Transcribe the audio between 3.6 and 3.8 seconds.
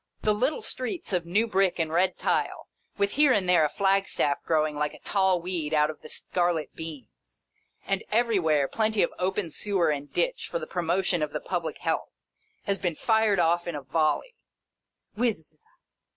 a